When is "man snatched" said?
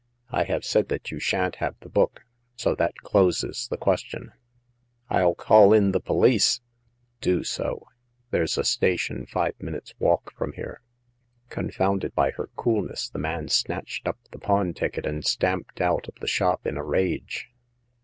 13.19-14.07